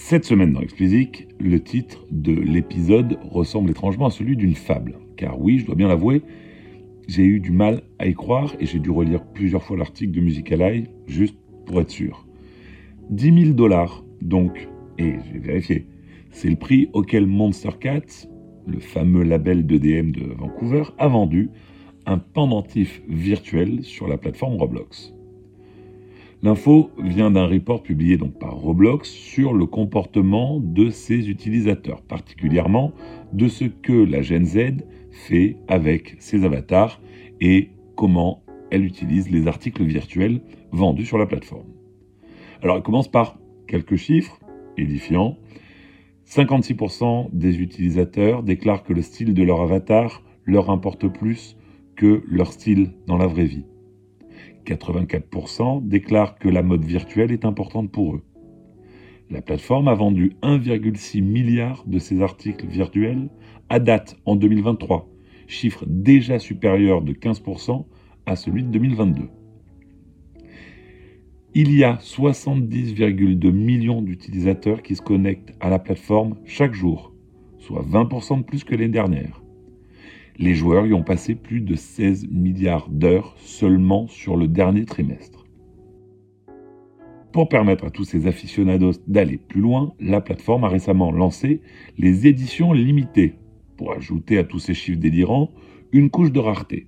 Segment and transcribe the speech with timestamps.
[0.00, 4.94] Cette semaine dans Explicit, le titre de l'épisode ressemble étrangement à celui d'une fable.
[5.16, 6.22] Car oui, je dois bien l'avouer,
[7.08, 10.20] j'ai eu du mal à y croire et j'ai dû relire plusieurs fois l'article de
[10.20, 12.26] Musicaleye juste pour être sûr.
[13.10, 14.68] 10 000 dollars, donc,
[14.98, 15.86] et j'ai vérifié,
[16.30, 18.28] c'est le prix auquel Monster Cat,
[18.66, 21.50] le fameux label d'EDM de Vancouver, a vendu
[22.06, 25.12] un pendentif virtuel sur la plateforme Roblox.
[26.40, 32.92] L'info vient d'un report publié donc par Roblox sur le comportement de ses utilisateurs, particulièrement
[33.32, 37.00] de ce que la Gen Z fait avec ses avatars
[37.40, 40.40] et comment elle utilise les articles virtuels
[40.70, 41.66] vendus sur la plateforme.
[42.62, 43.36] Alors elle commence par
[43.66, 44.38] quelques chiffres
[44.76, 45.36] édifiants.
[46.28, 51.56] 56% des utilisateurs déclarent que le style de leur avatar leur importe plus
[51.96, 53.64] que leur style dans la vraie vie.
[54.74, 58.22] 84% déclarent que la mode virtuelle est importante pour eux.
[59.30, 63.28] La plateforme a vendu 1,6 milliard de ces articles virtuels
[63.68, 65.08] à date en 2023,
[65.46, 67.84] chiffre déjà supérieur de 15%
[68.26, 69.28] à celui de 2022.
[71.54, 77.12] Il y a 70,2 millions d'utilisateurs qui se connectent à la plateforme chaque jour,
[77.58, 79.42] soit 20% de plus que l'année dernière.
[80.40, 85.44] Les joueurs y ont passé plus de 16 milliards d'heures seulement sur le dernier trimestre.
[87.32, 91.60] Pour permettre à tous ces aficionados d'aller plus loin, la plateforme a récemment lancé
[91.98, 93.34] les éditions limitées,
[93.76, 95.50] pour ajouter à tous ces chiffres délirants
[95.90, 96.86] une couche de rareté.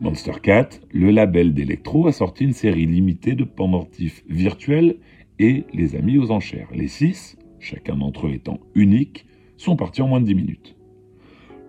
[0.00, 4.96] Monster Cat, le label d'Electro, a sorti une série limitée de pendentifs virtuels
[5.38, 6.68] et les a mis aux enchères.
[6.74, 10.76] Les six, chacun d'entre eux étant unique, sont partis en moins de 10 minutes.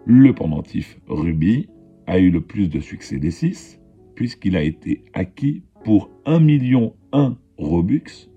[0.06, 1.70] Le pendentif Ruby
[2.08, 3.80] a eu le plus de succès des six,
[4.16, 8.30] puisqu'il a été acquis pour 1 million 1 Robux,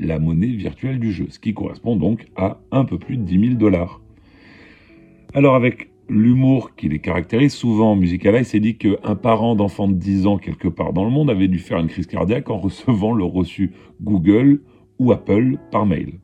[0.00, 3.40] la monnaie virtuelle du jeu, ce qui correspond donc à un peu plus de 10
[3.40, 4.00] 000 dollars.
[5.32, 9.94] Alors avec l'humour qui les caractérise, souvent en Musicalize, c'est dit qu'un parent d'enfant de
[9.94, 13.12] 10 ans quelque part dans le monde avait dû faire une crise cardiaque en recevant
[13.12, 14.60] le reçu Google
[14.98, 16.18] ou Apple par mail.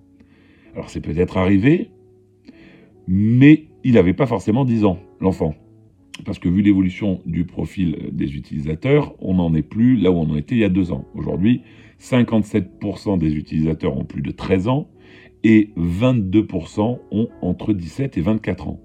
[0.75, 1.91] Alors c'est peut-être arrivé,
[3.06, 5.54] mais il n'avait pas forcément 10 ans, l'enfant.
[6.26, 10.28] Parce que vu l'évolution du profil des utilisateurs, on n'en est plus là où on
[10.28, 11.06] en était il y a deux ans.
[11.15, 11.62] Aujourd'hui,
[11.99, 14.91] 57% des utilisateurs ont plus de 13 ans
[15.43, 18.81] et 22% ont entre 17 et 24 ans.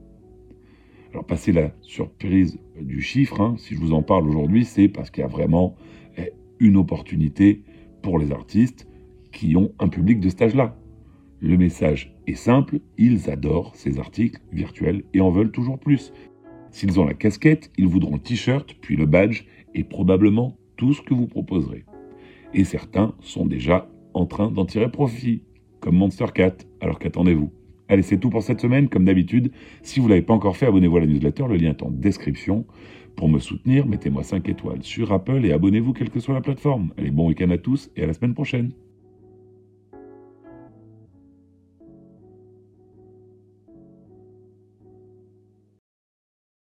[1.12, 5.12] Alors, passer la surprise du chiffre, hein, si je vous en parle aujourd'hui, c'est parce
[5.12, 5.76] qu'il y a vraiment
[6.18, 6.32] eh,
[6.62, 7.62] une opportunité
[8.02, 8.88] pour les artistes
[9.34, 10.78] qui ont un public de stage là
[11.44, 16.14] le message est simple, ils adorent ces articles virtuels et en veulent toujours plus.
[16.72, 19.44] S'ils ont la casquette, ils voudront le t-shirt, puis le badge
[19.76, 21.84] et probablement tout ce que vous proposerez.
[22.54, 25.44] Et certains sont déjà en train d'en tirer profit,
[25.82, 27.52] comme Monster Cat, alors qu'attendez-vous?
[27.90, 29.52] Allez, c'est tout pour cette semaine, comme d'habitude.
[29.82, 31.92] Si vous ne l'avez pas encore fait, abonnez-vous à la newsletter, le lien est en
[31.92, 32.66] description.
[33.18, 36.94] Pour me soutenir, mettez-moi 5 étoiles sur Apple et abonnez-vous quelle que soit la plateforme.
[36.98, 38.72] Allez, bon week-end à tous et à la semaine prochaine.